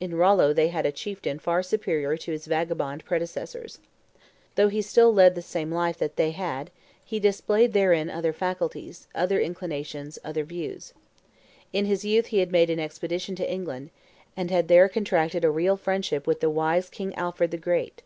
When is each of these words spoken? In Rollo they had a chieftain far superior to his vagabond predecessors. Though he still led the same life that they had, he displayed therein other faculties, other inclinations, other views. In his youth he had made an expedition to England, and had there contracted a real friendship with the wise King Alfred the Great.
In 0.00 0.14
Rollo 0.14 0.54
they 0.54 0.68
had 0.68 0.86
a 0.86 0.90
chieftain 0.90 1.38
far 1.38 1.62
superior 1.62 2.16
to 2.16 2.32
his 2.32 2.46
vagabond 2.46 3.04
predecessors. 3.04 3.78
Though 4.54 4.68
he 4.68 4.80
still 4.80 5.12
led 5.12 5.34
the 5.34 5.42
same 5.42 5.70
life 5.70 5.98
that 5.98 6.16
they 6.16 6.30
had, 6.30 6.70
he 7.04 7.20
displayed 7.20 7.74
therein 7.74 8.08
other 8.08 8.32
faculties, 8.32 9.06
other 9.14 9.38
inclinations, 9.38 10.18
other 10.24 10.44
views. 10.44 10.94
In 11.74 11.84
his 11.84 12.06
youth 12.06 12.28
he 12.28 12.38
had 12.38 12.50
made 12.52 12.70
an 12.70 12.80
expedition 12.80 13.36
to 13.36 13.52
England, 13.52 13.90
and 14.34 14.50
had 14.50 14.68
there 14.68 14.88
contracted 14.88 15.44
a 15.44 15.50
real 15.50 15.76
friendship 15.76 16.26
with 16.26 16.40
the 16.40 16.48
wise 16.48 16.88
King 16.88 17.14
Alfred 17.14 17.50
the 17.50 17.58
Great. 17.58 18.00